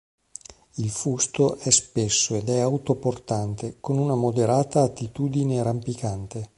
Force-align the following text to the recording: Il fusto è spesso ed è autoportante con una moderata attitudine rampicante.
Il 0.77 0.89
fusto 0.89 1.57
è 1.59 1.69
spesso 1.69 2.33
ed 2.33 2.49
è 2.49 2.57
autoportante 2.57 3.77
con 3.79 3.99
una 3.99 4.15
moderata 4.15 4.81
attitudine 4.81 5.61
rampicante. 5.61 6.49